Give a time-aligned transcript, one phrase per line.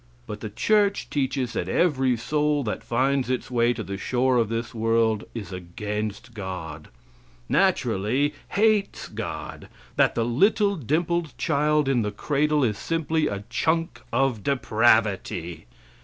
[0.25, 4.49] But the church teaches that every soul that finds its way to the shore of
[4.49, 6.87] this world is against God
[7.47, 9.67] naturally hates God;
[9.97, 15.67] that the little dimpled child in the cradle is simply a chunk of depravity.